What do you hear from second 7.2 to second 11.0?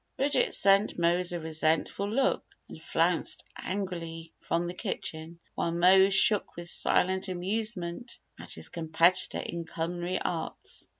amusement at his competitor in culinary arts.